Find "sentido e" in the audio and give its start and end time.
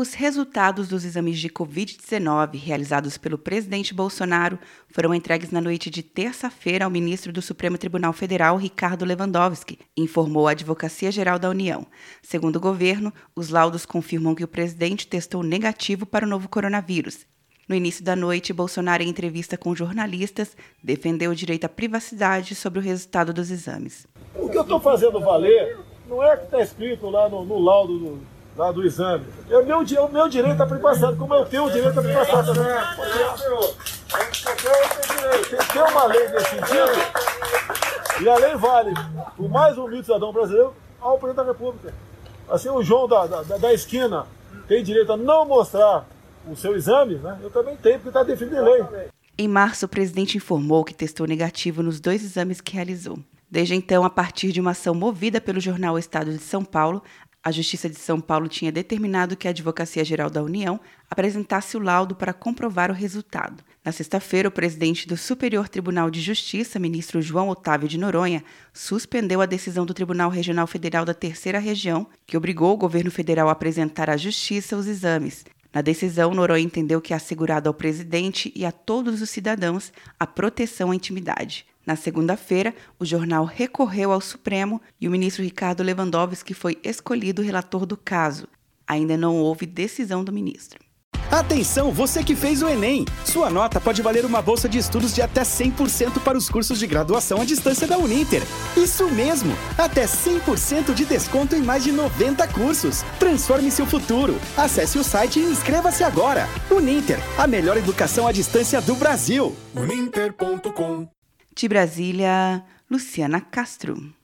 36.50-38.28